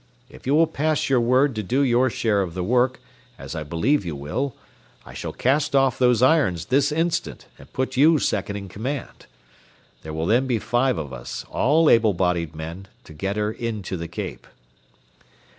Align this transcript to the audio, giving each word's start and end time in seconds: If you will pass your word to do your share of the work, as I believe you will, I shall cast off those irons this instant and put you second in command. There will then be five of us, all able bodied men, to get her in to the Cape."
If 0.31 0.47
you 0.47 0.55
will 0.55 0.65
pass 0.65 1.09
your 1.11 1.19
word 1.21 1.53
to 1.53 1.61
do 1.61 1.83
your 1.83 2.09
share 2.09 2.41
of 2.41 2.55
the 2.55 2.63
work, 2.63 2.99
as 3.37 3.53
I 3.53 3.61
believe 3.61 4.03
you 4.03 4.15
will, 4.15 4.55
I 5.05 5.13
shall 5.13 5.31
cast 5.31 5.75
off 5.75 5.99
those 5.99 6.23
irons 6.23 6.65
this 6.65 6.91
instant 6.91 7.45
and 7.59 7.71
put 7.71 7.95
you 7.97 8.17
second 8.17 8.55
in 8.55 8.67
command. 8.67 9.27
There 10.01 10.11
will 10.11 10.25
then 10.25 10.47
be 10.47 10.57
five 10.57 10.97
of 10.97 11.13
us, 11.13 11.45
all 11.51 11.87
able 11.87 12.15
bodied 12.15 12.55
men, 12.55 12.87
to 13.03 13.13
get 13.13 13.35
her 13.37 13.51
in 13.51 13.83
to 13.83 13.95
the 13.95 14.07
Cape." 14.07 14.47